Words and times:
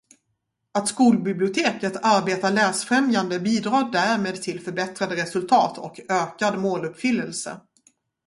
Att 0.71 0.87
skolbiblioteket 0.87 1.95
arbetar 2.05 2.51
läsfrämjande 2.51 3.39
bidrar 3.39 3.91
därmed 3.91 4.41
till 4.41 4.61
förbättrade 4.61 5.15
resultat 5.15 5.77
och 5.77 5.99
ökad 6.09 6.59
måluppfyllelse. 6.59 7.59